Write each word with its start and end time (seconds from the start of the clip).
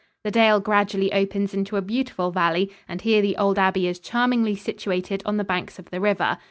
The 0.23 0.31
dale 0.31 0.59
gradually 0.59 1.13
opens 1.13 1.53
into 1.53 1.77
a 1.77 1.81
beautiful 1.83 2.31
valley 2.31 2.71
and 2.87 2.99
here 3.01 3.21
the 3.21 3.37
old 3.37 3.59
abbey 3.59 3.87
is 3.87 3.99
charmingly 3.99 4.55
situated 4.55 5.21
on 5.27 5.37
the 5.37 5.43
banks 5.43 5.77
of 5.77 5.91
the 5.91 6.01
river. 6.01 6.39